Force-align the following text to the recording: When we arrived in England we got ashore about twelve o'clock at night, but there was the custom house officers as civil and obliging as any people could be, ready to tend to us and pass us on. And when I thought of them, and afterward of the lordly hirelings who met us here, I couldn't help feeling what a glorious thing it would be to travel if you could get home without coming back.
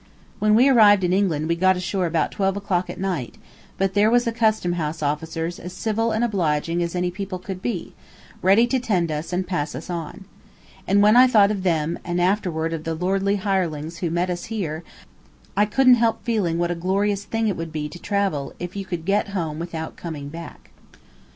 When 0.39 0.55
we 0.55 0.67
arrived 0.67 1.03
in 1.03 1.13
England 1.13 1.47
we 1.47 1.55
got 1.55 1.77
ashore 1.77 2.07
about 2.07 2.31
twelve 2.31 2.57
o'clock 2.57 2.89
at 2.89 2.99
night, 2.99 3.35
but 3.77 3.93
there 3.93 4.09
was 4.09 4.23
the 4.23 4.31
custom 4.31 4.73
house 4.73 5.03
officers 5.03 5.59
as 5.59 5.73
civil 5.73 6.11
and 6.11 6.23
obliging 6.23 6.81
as 6.81 6.95
any 6.95 7.11
people 7.11 7.37
could 7.37 7.61
be, 7.61 7.93
ready 8.41 8.65
to 8.65 8.79
tend 8.79 9.09
to 9.09 9.13
us 9.13 9.31
and 9.31 9.45
pass 9.45 9.75
us 9.75 9.91
on. 9.91 10.25
And 10.87 11.03
when 11.03 11.15
I 11.15 11.27
thought 11.27 11.51
of 11.51 11.61
them, 11.61 11.99
and 12.03 12.19
afterward 12.19 12.73
of 12.73 12.83
the 12.83 12.95
lordly 12.95 13.35
hirelings 13.35 13.97
who 13.99 14.09
met 14.09 14.31
us 14.31 14.45
here, 14.45 14.83
I 15.55 15.67
couldn't 15.67 16.01
help 16.01 16.23
feeling 16.23 16.57
what 16.57 16.71
a 16.71 16.81
glorious 16.81 17.23
thing 17.23 17.47
it 17.47 17.55
would 17.55 17.71
be 17.71 17.87
to 17.89 17.99
travel 17.99 18.53
if 18.57 18.75
you 18.75 18.85
could 18.85 19.05
get 19.05 19.27
home 19.37 19.59
without 19.59 19.97
coming 19.97 20.29
back. 20.29 20.71